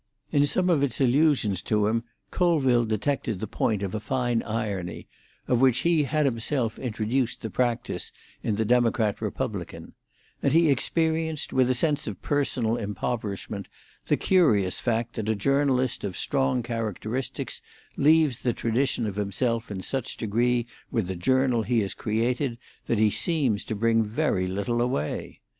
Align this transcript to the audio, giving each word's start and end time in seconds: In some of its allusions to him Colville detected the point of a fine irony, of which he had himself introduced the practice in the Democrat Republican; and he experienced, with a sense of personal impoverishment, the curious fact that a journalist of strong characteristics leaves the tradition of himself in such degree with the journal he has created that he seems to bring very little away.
In 0.31 0.47
some 0.47 0.67
of 0.71 0.81
its 0.81 0.99
allusions 0.99 1.61
to 1.61 1.85
him 1.85 2.03
Colville 2.31 2.85
detected 2.85 3.39
the 3.39 3.45
point 3.45 3.83
of 3.83 3.93
a 3.93 3.99
fine 3.99 4.41
irony, 4.41 5.07
of 5.47 5.61
which 5.61 5.81
he 5.85 6.05
had 6.05 6.25
himself 6.25 6.79
introduced 6.79 7.43
the 7.43 7.51
practice 7.51 8.11
in 8.41 8.55
the 8.55 8.65
Democrat 8.65 9.21
Republican; 9.21 9.93
and 10.41 10.53
he 10.53 10.71
experienced, 10.71 11.53
with 11.53 11.69
a 11.69 11.75
sense 11.75 12.07
of 12.07 12.19
personal 12.23 12.77
impoverishment, 12.77 13.67
the 14.07 14.17
curious 14.17 14.79
fact 14.79 15.13
that 15.17 15.29
a 15.29 15.35
journalist 15.35 16.03
of 16.03 16.17
strong 16.17 16.63
characteristics 16.63 17.61
leaves 17.95 18.39
the 18.39 18.53
tradition 18.53 19.05
of 19.05 19.17
himself 19.17 19.69
in 19.69 19.83
such 19.83 20.17
degree 20.17 20.65
with 20.89 21.05
the 21.05 21.15
journal 21.15 21.61
he 21.61 21.81
has 21.81 21.93
created 21.93 22.57
that 22.87 22.97
he 22.97 23.11
seems 23.11 23.63
to 23.63 23.75
bring 23.75 24.03
very 24.03 24.47
little 24.47 24.81
away. 24.81 25.41